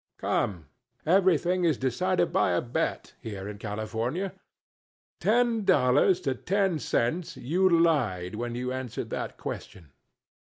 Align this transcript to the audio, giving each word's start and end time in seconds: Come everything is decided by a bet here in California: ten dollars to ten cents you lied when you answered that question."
Come 0.17 0.65
everything 1.05 1.63
is 1.63 1.77
decided 1.77 2.33
by 2.33 2.53
a 2.53 2.61
bet 2.63 3.13
here 3.21 3.47
in 3.47 3.59
California: 3.59 4.33
ten 5.19 5.63
dollars 5.63 6.19
to 6.21 6.33
ten 6.33 6.79
cents 6.79 7.37
you 7.37 7.69
lied 7.69 8.33
when 8.33 8.55
you 8.55 8.71
answered 8.73 9.11
that 9.11 9.37
question." 9.37 9.91